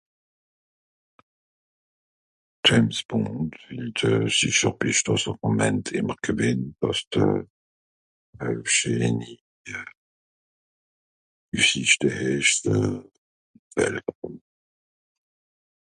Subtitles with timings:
[2.69, 3.99] James Bond ùnd
[4.35, 7.25] s'esch à bescht dàss àm Moment ìmmer gewenn àss de...
[8.73, 9.33] scheeni
[11.57, 14.31] üssìschte esch euh....